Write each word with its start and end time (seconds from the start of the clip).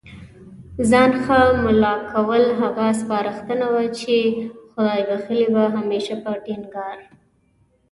ځان 0.89 1.11
ښه 1.23 1.39
مُلا 1.63 1.95
کول، 2.11 2.43
هغه 2.61 2.85
سپارښتنه 3.01 3.65
وه 3.73 3.85
چي 3.99 4.17
خدای 4.71 5.01
بخښلي 5.09 5.45
به 5.53 5.63
هميشه 5.75 6.15
په 6.23 6.31
ټينګار 6.45 6.97